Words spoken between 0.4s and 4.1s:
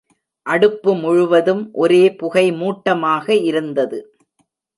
அடுப்பு முழுவதும் ஒரே புகைமூட்டமாக இருந்தது.